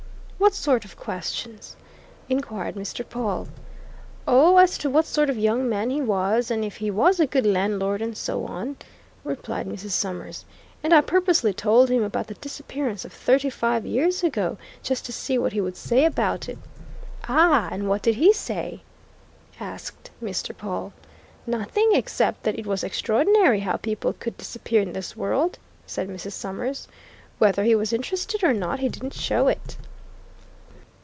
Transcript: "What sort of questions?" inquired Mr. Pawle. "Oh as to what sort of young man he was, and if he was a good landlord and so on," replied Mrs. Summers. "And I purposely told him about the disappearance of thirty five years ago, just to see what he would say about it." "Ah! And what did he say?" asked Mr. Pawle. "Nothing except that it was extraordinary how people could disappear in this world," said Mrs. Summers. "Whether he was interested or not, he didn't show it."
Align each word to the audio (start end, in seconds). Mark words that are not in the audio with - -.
"What 0.41 0.55
sort 0.55 0.83
of 0.85 0.97
questions?" 0.97 1.75
inquired 2.27 2.73
Mr. 2.73 3.07
Pawle. 3.07 3.47
"Oh 4.27 4.57
as 4.57 4.75
to 4.79 4.89
what 4.89 5.05
sort 5.05 5.29
of 5.29 5.37
young 5.37 5.69
man 5.69 5.91
he 5.91 6.01
was, 6.01 6.49
and 6.49 6.65
if 6.65 6.77
he 6.77 6.89
was 6.89 7.19
a 7.19 7.27
good 7.27 7.45
landlord 7.45 8.01
and 8.01 8.17
so 8.17 8.45
on," 8.47 8.77
replied 9.23 9.67
Mrs. 9.67 9.91
Summers. 9.91 10.43
"And 10.83 10.93
I 10.95 11.01
purposely 11.01 11.53
told 11.53 11.89
him 11.91 12.01
about 12.01 12.25
the 12.25 12.33
disappearance 12.33 13.05
of 13.05 13.13
thirty 13.13 13.51
five 13.51 13.85
years 13.85 14.23
ago, 14.23 14.57
just 14.81 15.05
to 15.05 15.13
see 15.13 15.37
what 15.37 15.53
he 15.53 15.61
would 15.61 15.77
say 15.77 16.05
about 16.05 16.49
it." 16.49 16.57
"Ah! 17.29 17.69
And 17.71 17.87
what 17.87 18.01
did 18.01 18.15
he 18.15 18.33
say?" 18.33 18.81
asked 19.59 20.09
Mr. 20.23 20.57
Pawle. 20.57 20.91
"Nothing 21.45 21.91
except 21.93 22.41
that 22.43 22.57
it 22.57 22.65
was 22.65 22.83
extraordinary 22.83 23.59
how 23.59 23.77
people 23.77 24.13
could 24.13 24.37
disappear 24.37 24.81
in 24.81 24.93
this 24.93 25.15
world," 25.15 25.59
said 25.85 26.09
Mrs. 26.09 26.31
Summers. 26.31 26.87
"Whether 27.37 27.63
he 27.63 27.75
was 27.75 27.93
interested 27.93 28.43
or 28.43 28.53
not, 28.53 28.79
he 28.79 28.89
didn't 28.89 29.13
show 29.13 29.47
it." 29.47 29.77